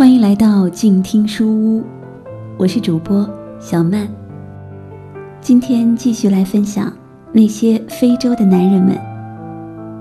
[0.00, 1.84] 欢迎来到静听书屋，
[2.56, 3.28] 我是主播
[3.60, 4.08] 小曼。
[5.42, 6.88] 今天继续来分享
[7.34, 8.96] 《那些非洲的男人们》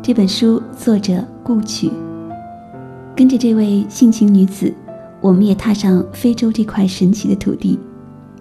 [0.01, 1.92] 这本书，作者顾曲。
[3.13, 4.74] 跟着这位性情女子，
[5.20, 7.78] 我们也踏上非洲这块神奇的土地，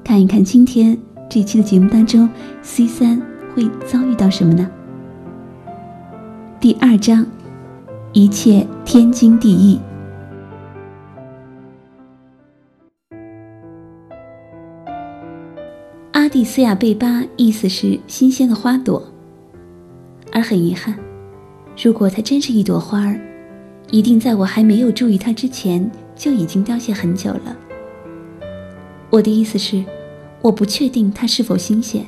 [0.05, 0.97] 看一看今天
[1.29, 2.30] 这期的节目当中
[2.62, 3.20] ，C 三
[3.56, 4.70] 会遭遇到什么呢？
[6.61, 7.27] 第二章，
[8.12, 9.80] 一切天经地义。
[16.28, 19.02] 阿蒂斯亚贝巴意思是新鲜的花朵，
[20.30, 20.95] 而很遗憾，
[21.82, 23.18] 如果它真是一朵花儿，
[23.91, 27.56] 一定在我还没有注意它之前就已经凋谢很久了。
[29.09, 29.82] 我的意思是，
[30.42, 32.04] 我不确定它是否新鲜，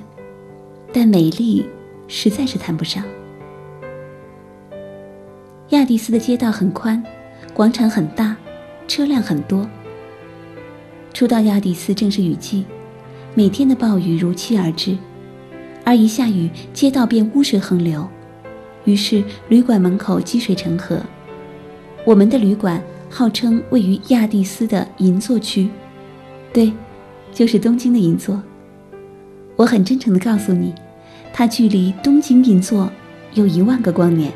[0.93, 1.65] 但美丽
[2.07, 3.03] 实在是谈不上。
[5.71, 7.03] 亚蒂斯的街道很宽，
[7.55, 8.37] 广场很大，
[8.87, 9.67] 车辆很多。
[11.15, 12.67] 初到亚蒂斯正是雨季。
[13.33, 14.99] 每天的暴雨如期而至，
[15.85, 18.07] 而一下雨，街道便污水横流，
[18.85, 21.01] 于是旅馆门口积水成河。
[22.05, 25.69] 我们的旅馆号称位于亚的斯的银座区，
[26.53, 26.73] 对，
[27.33, 28.43] 就是东京的银座。
[29.55, 30.75] 我很真诚地告诉你，
[31.33, 32.91] 它距离东京银座
[33.35, 34.33] 有一万个光年。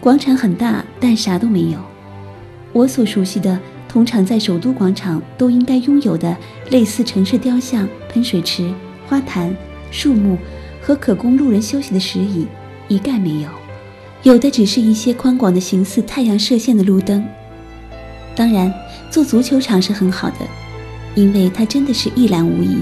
[0.00, 1.78] 广场很大，但啥都没有。
[2.72, 3.60] 我所熟悉的。
[3.92, 6.34] 通常在首都广场都应该拥有的
[6.70, 8.72] 类似城市雕像、喷水池、
[9.06, 9.54] 花坛、
[9.90, 10.38] 树木
[10.80, 12.46] 和可供路人休息的石椅，
[12.88, 13.50] 一概没有。
[14.22, 17.22] 有的只是一些宽广的形似太阳射线的路灯。
[18.34, 18.72] 当然，
[19.10, 20.36] 做足球场是很好的，
[21.14, 22.78] 因为它真的是一览无遗。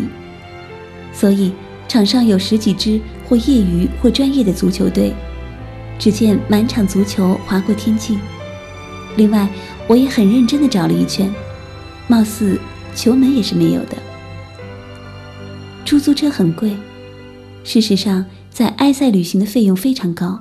[1.13, 1.53] 所以
[1.89, 5.13] 场上有十几支或业余或专业的足球队，
[5.99, 8.17] 只见满场足球划过天际。
[9.17, 9.49] 另外。
[9.91, 11.29] 我也很认真地找了一圈，
[12.07, 12.57] 貌似
[12.95, 13.97] 球门也是没有的。
[15.85, 16.77] 出租车很贵，
[17.65, 20.39] 事实上，在埃塞旅行的费用非常高，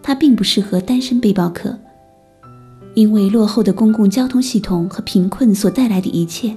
[0.00, 1.76] 它并不适合单身背包客，
[2.94, 6.56] 因为落后的公共交通系统和贫困所带来的一切，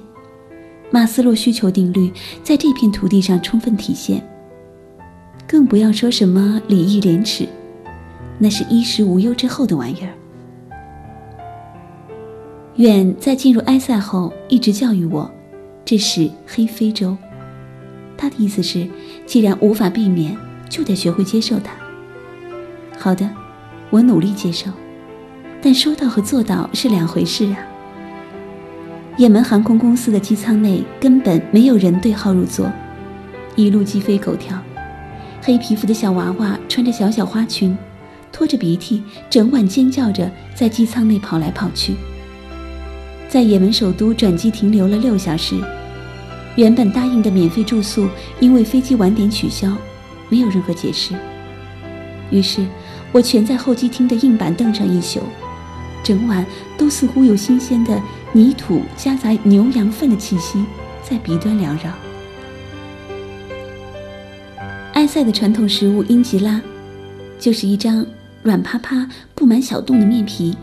[0.92, 2.12] 马斯洛需求定律
[2.44, 4.24] 在这片土地上充分体现。
[5.48, 7.44] 更不要说什么礼义廉耻，
[8.38, 10.14] 那是衣食无忧之后的玩意儿。
[12.76, 15.30] 远在进入埃塞后，一直教育我，
[15.84, 17.16] 这是黑非洲。
[18.16, 18.84] 他的意思是，
[19.24, 20.36] 既然无法避免，
[20.68, 21.72] 就得学会接受它。
[22.98, 23.30] 好的，
[23.90, 24.72] 我努力接受，
[25.62, 27.58] 但说到和做到是两回事啊。
[29.16, 32.68] 也门航空公司的机舱内根本没有人对号入座，
[33.54, 34.58] 一路鸡飞狗跳，
[35.40, 37.78] 黑皮肤的小娃娃穿着小小花裙，
[38.32, 41.94] 拖着鼻涕，整晚尖叫着在机舱内跑来跑去。
[43.34, 45.60] 在也门首都转机停留了六小时，
[46.54, 48.08] 原本答应的免费住宿
[48.38, 49.76] 因为飞机晚点取消，
[50.28, 51.16] 没有任何解释。
[52.30, 52.64] 于是，
[53.10, 55.20] 我蜷在候机厅的硬板凳上一宿，
[56.00, 56.46] 整晚
[56.78, 58.00] 都似乎有新鲜的
[58.32, 60.64] 泥土夹杂牛羊粪的气息
[61.02, 61.92] 在鼻端缭绕。
[64.92, 66.62] 埃塞的传统食物英吉拉，
[67.40, 68.06] 就是一张
[68.44, 70.56] 软趴趴、布满小洞的面皮。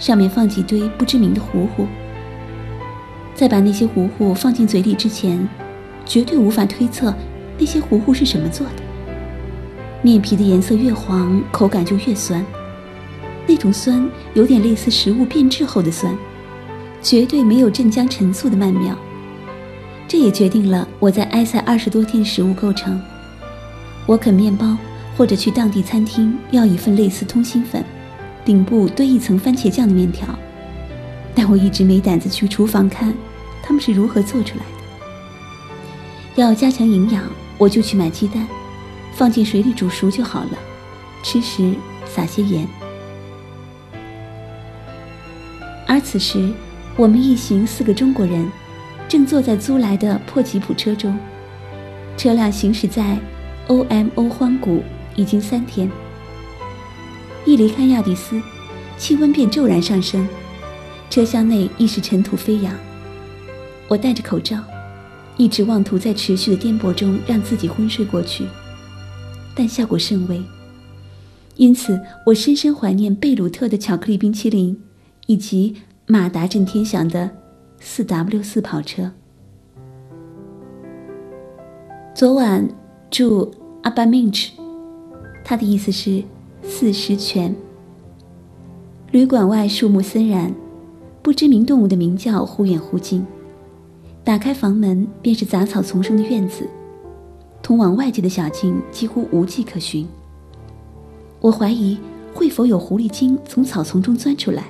[0.00, 1.86] 上面放几堆不知名的糊糊，
[3.34, 5.46] 在把那些糊糊放进嘴里之前，
[6.06, 7.14] 绝对无法推测
[7.58, 8.72] 那些糊糊是什么做的。
[10.00, 12.42] 面皮的颜色越黄，口感就越酸，
[13.46, 16.16] 那种酸有点类似食物变质后的酸，
[17.02, 18.96] 绝对没有镇江陈醋的曼妙。
[20.08, 22.98] 这也决定了我在埃塞二十多天食物构成。
[24.06, 24.76] 我啃面包，
[25.14, 27.84] 或者去当地餐厅要一份类似通心粉。
[28.50, 30.26] 顶部堆一层番茄酱的面条，
[31.36, 33.14] 但我一直没胆子去厨房看，
[33.62, 36.42] 他们是如何做出来的。
[36.42, 37.22] 要加强营养，
[37.58, 38.44] 我就去买鸡蛋，
[39.14, 40.58] 放进水里煮熟就好了。
[41.22, 41.72] 吃时
[42.04, 42.66] 撒些盐。
[45.86, 46.52] 而此时，
[46.96, 48.50] 我们一行四个中国人，
[49.08, 51.16] 正坐在租来的破吉普车中，
[52.16, 53.16] 车辆行驶在
[53.68, 54.82] OMO 荒谷
[55.14, 55.88] 已经三天。
[57.46, 58.40] 一离开亚的斯，
[58.98, 60.28] 气温便骤然上升，
[61.08, 62.72] 车厢内亦是尘土飞扬。
[63.88, 64.62] 我戴着口罩，
[65.36, 68.44] 一直妄图在持续的颠簸中让自己昏睡过去，
[69.54, 70.40] 但效果甚微。
[71.56, 74.80] 因此，我深深怀念贝鲁特的巧克力冰淇淋，
[75.26, 75.76] 以及
[76.06, 77.30] 马达震天响的
[77.80, 79.10] 四 W 四跑车。
[82.14, 82.68] 昨晚
[83.10, 83.52] 住
[83.82, 84.52] 阿巴明奇，
[85.42, 86.22] 他的意思是。
[86.62, 87.54] 四十泉。
[89.10, 90.54] 旅馆外树木森然，
[91.22, 93.26] 不知名动物的鸣叫忽远忽近。
[94.22, 96.68] 打开房门，便是杂草丛生的院子，
[97.62, 100.06] 通往外界的小径几乎无迹可寻。
[101.40, 101.98] 我怀疑
[102.34, 104.64] 会否有狐狸精从草丛中钻出来，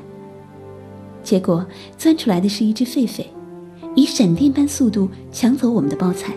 [1.22, 1.66] 结果
[1.98, 3.26] 钻出来的是一只狒狒，
[3.94, 6.32] 以闪电般速度抢走我们的包菜。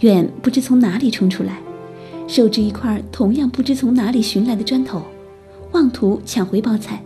[0.00, 1.60] 远不知从哪里冲出来，
[2.32, 5.02] 手执一块同样不知从哪里寻来的砖头，
[5.72, 6.98] 妄图抢回包菜，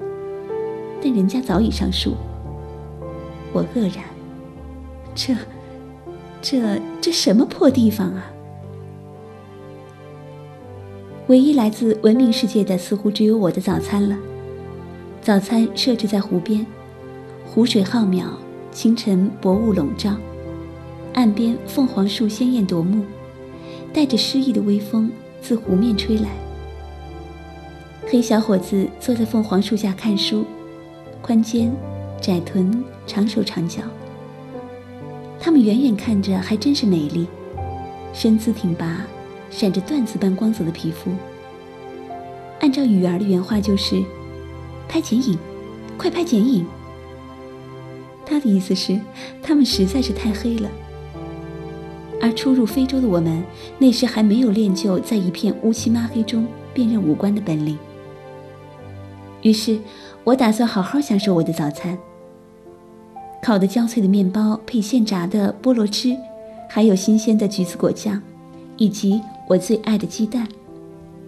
[1.03, 2.15] 但人家早已上树。
[3.53, 4.05] 我愕然，
[5.17, 5.35] 这、
[6.41, 8.25] 这、这什么破地方啊！
[11.27, 14.17] 唯一来自文明世界的，似乎只有我的早餐了。
[15.21, 16.65] 早餐设置在湖边，
[17.45, 18.27] 湖水浩渺，
[18.71, 20.15] 清晨薄雾笼罩，
[21.15, 23.05] 岸边凤凰树鲜艳夺目，
[23.97, 25.11] 带着诗意的微风
[25.41, 26.29] 自湖面吹来。
[28.07, 30.45] 黑小伙子坐在凤凰树下看书，
[31.23, 31.75] 宽肩、
[32.21, 33.81] 窄臀、长手长脚。
[35.41, 37.27] 他们远远看着还真是美丽，
[38.13, 39.01] 身姿挺拔。
[39.49, 41.11] 闪着缎子般光泽的皮肤。
[42.61, 44.03] 按照雨儿的原话就是
[44.87, 45.39] ：“拍剪影，
[45.97, 46.67] 快拍剪影。”
[48.27, 49.01] 他的意思是，
[49.43, 50.69] 他们实在是太黑了。
[52.27, 53.41] 而初入非洲的我们，
[53.79, 56.45] 那时还没有练就在一片乌漆抹黑中
[56.75, 57.79] 辨认五官的本领。
[59.43, 59.79] 于是，
[60.25, 61.97] 我打算好好享受我的早餐：
[63.41, 66.17] 烤的焦脆的面包配现炸的菠萝汁，
[66.69, 68.21] 还有新鲜的橘子果酱，
[68.77, 69.21] 以及。
[69.49, 70.45] 我最爱的鸡蛋，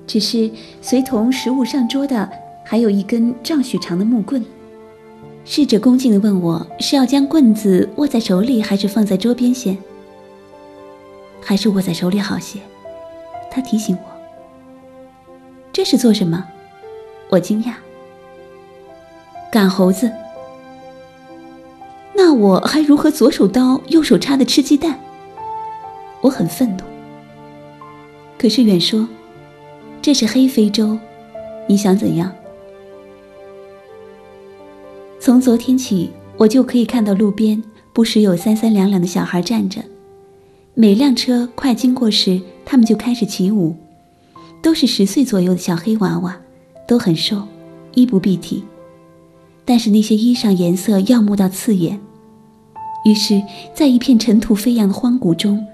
[0.04, 0.50] 只是
[0.82, 2.28] 随同食物上桌的
[2.64, 4.44] 还有一根丈许长的木棍。
[5.44, 9.78] 侍者恭敬地问我：“是要将棍子握在手里，还是放在桌边先
[11.48, 12.60] ？”“还是握在手里好些。”
[13.50, 14.08] 他提醒我。
[15.72, 16.44] “这是做什么？”
[17.30, 17.72] 我惊讶。
[19.50, 20.12] “赶猴子。
[22.14, 25.00] ”“那我还如何左手刀右手叉的吃鸡蛋？”
[26.20, 26.84] 我很愤怒。
[28.38, 29.08] 可是远说，
[30.02, 30.98] 这是黑非洲，
[31.66, 32.30] 你想怎样？
[35.18, 37.62] 从昨天起，我就可以看到路边
[37.94, 39.80] 不时有三三两两的小孩站着，
[40.80, 43.74] 每辆车快经过时，他们就开始起舞，
[44.62, 46.38] 都是十岁左右的小黑娃娃，
[46.86, 47.42] 都很瘦，
[47.94, 48.62] 衣不蔽体，
[49.64, 51.98] 但是那些衣裳颜色耀目到刺眼，
[53.04, 53.42] 于是，
[53.74, 55.66] 在一片尘土飞扬的荒谷中，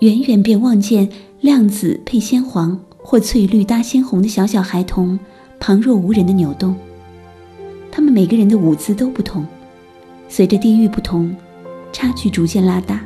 [0.00, 1.08] 远远便望见。
[1.40, 5.18] 亮紫配鲜黄，或翠绿搭鲜红的小小孩童，
[5.58, 6.76] 旁若无人的扭动。
[7.90, 9.46] 他们每个人的舞姿都不同，
[10.28, 11.34] 随着地域不同，
[11.94, 13.00] 差距逐渐拉大。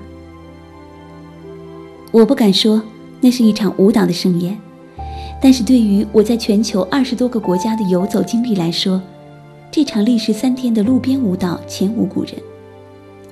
[2.10, 2.82] 我不敢说
[3.20, 4.58] 那是一场舞蹈的盛宴，
[5.42, 9.00] 但是对于我在全球二十多个国家的游走经历来说，
[9.70, 12.32] 这场历时三天的路边舞蹈前无古人，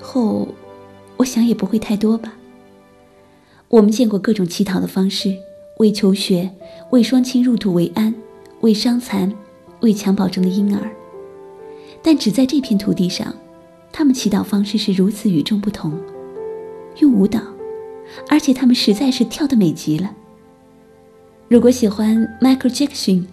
[0.00, 0.46] 后，
[1.16, 2.34] 我想也不会太多吧。
[3.68, 5.34] 我们见过各种乞讨的方式，
[5.78, 6.50] 为求学，
[6.90, 8.14] 为双亲入土为安，
[8.60, 9.32] 为伤残，
[9.80, 10.90] 为襁褓中的婴儿。
[12.02, 13.34] 但只在这片土地上，
[13.90, 15.92] 他们祈祷方式是如此与众不同，
[16.98, 17.40] 用舞蹈，
[18.28, 20.14] 而且他们实在是跳得美极了。
[21.48, 23.24] 如果喜欢 Michael Jackson，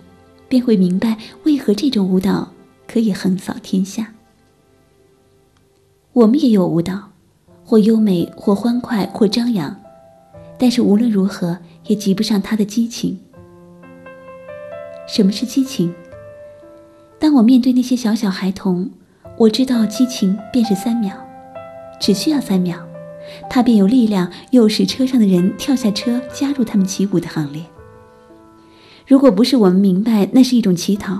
[0.47, 2.51] 便会明白为何这种舞蹈
[2.87, 4.13] 可以横扫天下。
[6.13, 7.09] 我们也有舞蹈，
[7.65, 9.75] 或优美，或欢快，或张扬。
[10.59, 11.57] 但是无论如何
[11.87, 13.19] 也及不上他的激情。
[15.07, 15.93] 什么是激情？
[17.19, 18.91] 当我面对那些小小孩童，
[19.37, 21.15] 我知道激情便是三秒，
[21.99, 22.77] 只需要三秒，
[23.49, 27.63] 他便有力量诱使车上的人跳下车，加入他们起舞的行列。
[29.05, 31.19] 如果不是我们明白那是一种乞讨，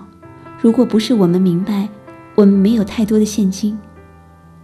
[0.62, 1.90] 如果不是我们明白
[2.36, 3.78] 我们没有太多的现金，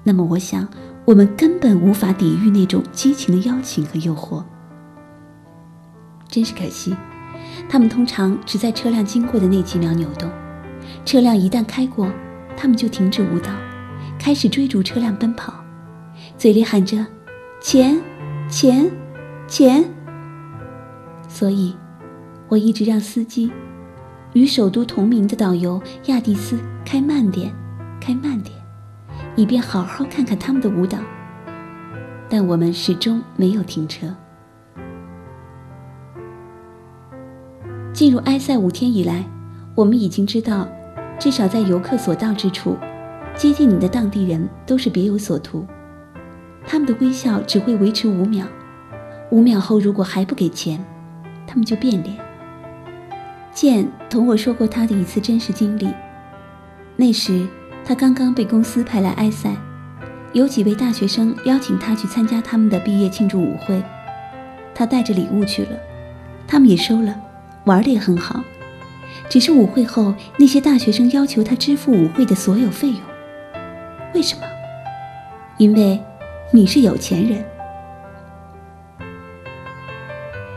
[0.03, 0.67] 那么我想
[1.05, 4.43] 我们根本无法抵御那种激情的邀请和诱惑。
[6.29, 6.96] 真是可惜，
[7.67, 10.29] 他们通常只在车辆经过的那几秒扭动。
[11.03, 12.10] 车辆一旦开过，
[12.55, 13.51] 他们就停止舞蹈，
[14.17, 15.53] 开始追逐车辆奔跑，
[16.38, 17.05] 嘴里喊着
[17.61, 18.01] “钱，
[18.49, 18.89] 钱，
[19.47, 19.83] 钱”。
[21.27, 21.75] 所以，
[22.47, 23.51] 我一直让司机
[24.33, 27.53] 与首都同名的导游亚蒂斯开慢点，
[27.99, 28.55] 开慢点，
[29.35, 30.97] 以便好好看看他们的舞蹈。
[32.29, 34.15] 但我们始终没有停车。
[37.91, 39.25] 进入埃塞五天以来，
[39.75, 40.67] 我们已经知道，
[41.19, 42.77] 至少在游客所到之处，
[43.35, 45.65] 接近你的当地人都是别有所图。
[46.65, 48.45] 他们的微笑只会维持五秒，
[49.31, 50.83] 五秒后如果还不给钱，
[51.47, 52.15] 他们就变脸。
[53.51, 55.89] 健同我说过他的一次真实经历，
[56.95, 57.47] 那时
[57.83, 59.49] 他刚刚被公司派来埃塞，
[60.33, 63.83] 有几位大学生邀请他去参加他们的毕业庆祝舞会，
[64.73, 65.71] 他带着礼物去了，
[66.47, 67.19] 他们也收了，
[67.65, 68.43] 玩的也很好。
[69.27, 72.99] 只是舞会后，那些大学生要求他支付舞会的所有费用。
[74.13, 74.43] 为什么？
[75.57, 75.99] 因为
[76.51, 77.45] 你是有钱人。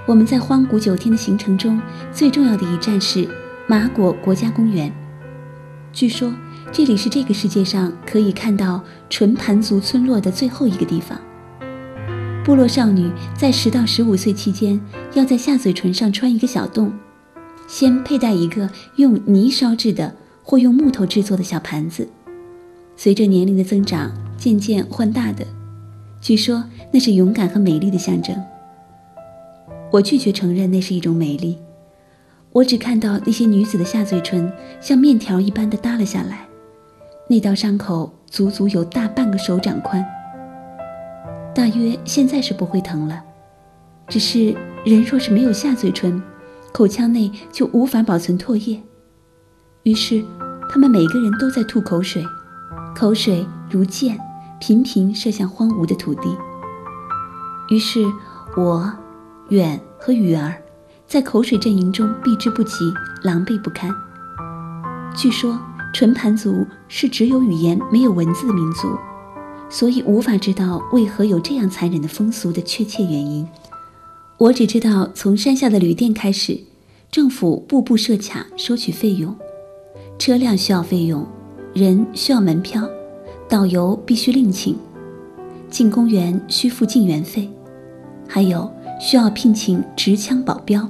[0.06, 1.78] 我们在荒古九天的行程中，
[2.11, 3.28] 最重要的一站是
[3.66, 4.90] 马果国家公园。
[5.92, 6.32] 据说
[6.72, 11.20] 这里是这个世界上可以看到纯盘族村落的最后一个地方。
[12.42, 14.80] 部落少女在十到十五岁期间，
[15.12, 16.90] 要在下嘴唇上穿一个小洞，
[17.66, 22.08] 先佩戴一个用泥烧制的或用木头制作的小盘子，
[22.96, 25.46] 随着年龄的增长，渐渐换大的。
[26.23, 26.62] 据说
[26.93, 28.41] 那是勇敢和美丽的象征。
[29.91, 31.59] 我拒绝承认那是一种美丽。
[32.52, 34.50] 我只看到那些女子的下嘴唇
[34.81, 36.47] 像面条一般的耷了下来，
[37.29, 40.05] 那道伤口足足有大半个手掌宽。
[41.55, 43.21] 大约现在是不会疼了，
[44.07, 46.23] 只是人若是没有下嘴唇，
[46.73, 48.81] 口腔内就无法保存唾液。
[49.83, 50.23] 于是，
[50.71, 52.25] 他们每个人都在吐口水，
[52.95, 54.17] 口水如箭，
[54.62, 56.38] 频频射向荒芜的土地。
[57.69, 58.00] 于是，
[58.57, 58.92] 我、
[59.49, 60.54] 远和雨儿。
[61.04, 63.92] 在口水阵营中避之不及，狼狈不堪。
[65.16, 65.59] 据说
[65.92, 68.97] 纯盘族是只有语言没有文字的民族，
[69.69, 73.45] 所以无法知道为何有这样残忍的风俗的确切原因。
[74.38, 76.57] 我只知道从山下的旅店开始，
[77.11, 79.37] 政府步步设卡收取费用，
[80.21, 81.26] 车辆需要费用，
[81.75, 82.88] 人需要门票，
[83.52, 84.75] 导游必须另请，
[85.68, 87.47] 进公园需付进园费，
[88.26, 88.66] 还有
[88.99, 90.88] 需要聘请持枪保镖。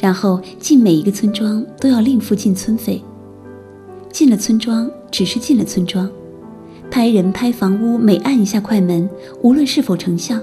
[0.00, 3.04] 然后进每一个村庄都要另付进村费。
[4.10, 6.10] 进了村庄，只是进了村庄，
[6.90, 9.06] 拍人拍房屋，每按一下快门，
[9.42, 10.40] 无论是否成像，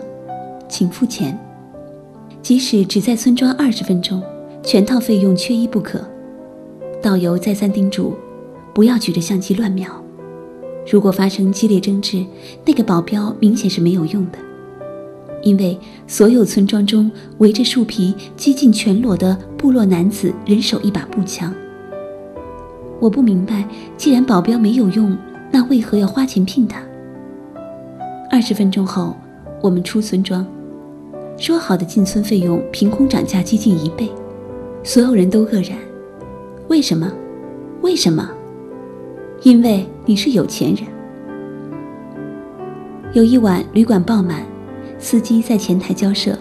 [0.68, 1.36] 请付钱。
[2.44, 4.22] 即使只在村庄二十分钟，
[4.62, 6.08] 全套费用缺一不可。
[7.02, 8.14] 导游再三叮嘱，
[8.76, 9.90] 不要举着相机乱瞄。
[10.86, 12.26] 如果发生激烈争执，
[12.66, 14.40] 那个保镖明显是没有用的。
[15.42, 21.54] 因为所有村庄中围着树皮、几近全裸的部落男子，人手一把步枪。
[23.00, 25.18] 我不明白，既然保镖没有用，
[25.50, 26.82] 那为何要花钱聘他？
[28.30, 29.16] 二十分钟后，
[29.62, 30.46] 我们出村庄，
[31.38, 34.12] 说好的进村费用凭空涨价接近一倍，
[34.84, 35.78] 所有人都愕然。
[36.68, 37.10] 为什么？
[37.82, 38.30] 为什么？
[39.42, 40.84] 因为你是有钱人。
[43.14, 44.44] 有一晚，旅馆爆满。
[45.02, 46.38] 司机在前台交涉，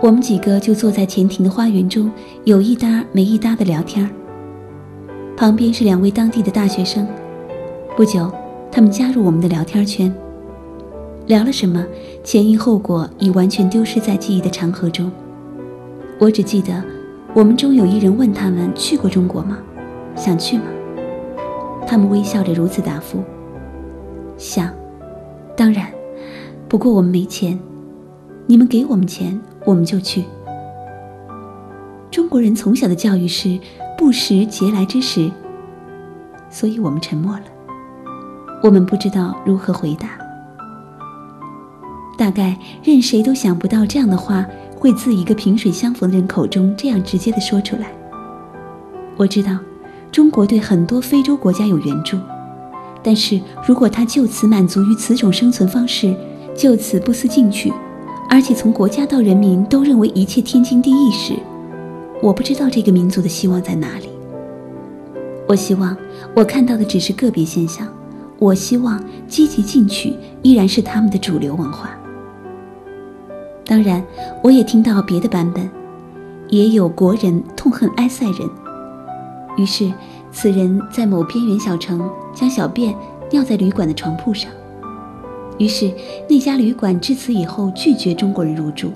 [0.00, 2.10] 我们几个就坐在前庭的花园中，
[2.44, 4.08] 有一搭没一搭的聊天
[5.36, 7.06] 旁边是两位当地的大学生，
[7.94, 8.32] 不久，
[8.72, 10.10] 他们加入我们的聊天圈。
[11.26, 11.84] 聊了什么，
[12.24, 15.12] 前因后果已完全丢失在记忆的长河中。
[16.18, 16.82] 我只记得，
[17.34, 19.58] 我们中有一人问他们去过中国吗？
[20.14, 20.64] 想去吗？
[21.86, 23.22] 他们微笑着如此答复：
[24.36, 24.72] 想，
[25.56, 25.86] 当然。
[26.68, 27.56] 不过我们没钱，
[28.46, 30.24] 你们给我们钱，我们就去。
[32.10, 33.56] 中国人从小的教育是
[33.96, 35.30] 不食嗟来之食，
[36.50, 37.44] 所以我们沉默了。
[38.64, 40.18] 我们不知道如何回答。
[42.18, 44.44] 大概任谁都想不到这样的话
[44.76, 47.92] 会自一个萍水相逢的人口中这样直接的说出来。
[49.16, 49.56] 我知道，
[50.10, 52.16] 中国对很多非洲国家有援助，
[53.02, 56.14] 但是如果他就此满足于此种生存方式，
[56.54, 57.72] 就此不思进取，
[58.30, 61.34] 而且从国家到人民都认为一切天经地义时，
[62.22, 64.08] 我不知道这个民族的希望在哪里。
[65.46, 65.96] 我希望
[66.34, 67.86] 我看到的只是个别现象，
[68.38, 71.90] 我希望积极进取依然是他们的主流文化。
[73.64, 74.02] 当然，
[74.42, 75.68] 我也听到别的版本，
[76.48, 78.48] 也有国人痛恨埃塞人，
[79.56, 79.90] 于是
[80.30, 82.94] 此人在某边缘小城将小便
[83.30, 84.50] 尿在旅馆的床铺上。
[85.58, 85.90] 于是，
[86.28, 88.92] 那家旅馆至此以后拒绝中国人入住。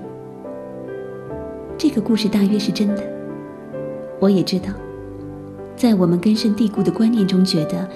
[1.75, 3.03] 这个故事大约是真的。
[4.19, 4.69] 我也知道，
[5.75, 7.89] 在我们根深蒂固的观念中，觉得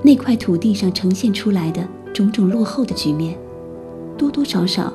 [0.00, 1.82] 那块土地上呈现出来的
[2.14, 3.36] 种种落后的局面，
[4.16, 4.92] 多多少少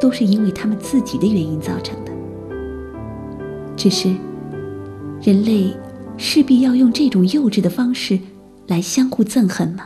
[0.00, 2.12] 都是因为他们自己的原因造成的。
[3.76, 4.08] 只是，
[5.20, 5.76] 人类
[6.16, 8.18] 势必要用这种幼稚的方式
[8.66, 9.84] 来相互憎恨吗？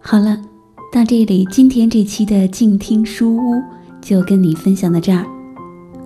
[0.00, 0.38] 好了，
[0.92, 3.62] 到这里，今天这期的静听书屋
[4.00, 5.24] 就跟你分享到这儿。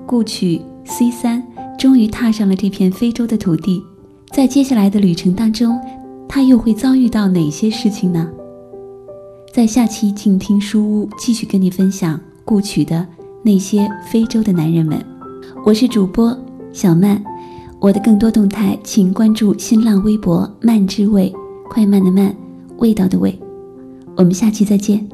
[0.07, 1.43] 故曲 C 三
[1.77, 3.83] 终于踏上了这片非洲的土地。
[4.31, 5.81] 在接下来的旅程当中，
[6.29, 8.31] 他又会遭遇到哪些事情呢？
[9.53, 13.05] 在下期静听书屋继续跟你分享故曲的
[13.47, 14.99] 那些非洲的男人们。
[15.65, 16.37] 我是主播
[16.73, 17.23] 小曼，
[17.79, 21.33] 我的更多动态请关注新浪微博“慢之味”，
[21.71, 22.35] 快慢的慢，
[22.79, 23.39] 味道的味。
[24.17, 25.09] 我们下期再见。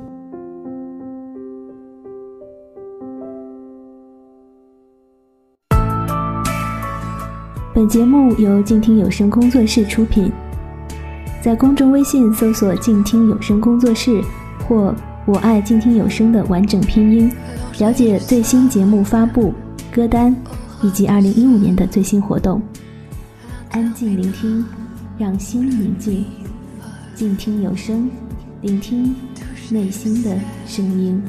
[7.75, 10.33] 本节目由静听有声工作室出品，
[11.43, 14.23] 在公众微信搜索“静听有声工作室”
[14.67, 14.95] 或
[15.29, 17.31] “我爱静听有声”的完整拼音，
[17.79, 19.53] 了解最新节目发布、
[19.91, 20.35] 歌单
[20.83, 22.61] 以及二零一五年的最新活动。
[23.71, 24.65] 安静聆听，
[25.19, 26.25] 让心宁静，
[27.15, 28.09] 静听有声，
[28.61, 29.15] 聆听
[29.71, 31.21] 内心的声音。